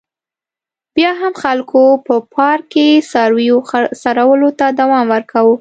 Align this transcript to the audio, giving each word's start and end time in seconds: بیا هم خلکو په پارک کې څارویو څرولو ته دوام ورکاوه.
بیا 0.95 1.11
هم 1.21 1.33
خلکو 1.43 1.81
په 2.05 2.15
پارک 2.33 2.63
کې 2.73 2.87
څارویو 3.11 3.57
څرولو 4.01 4.49
ته 4.59 4.65
دوام 4.79 5.05
ورکاوه. 5.13 5.49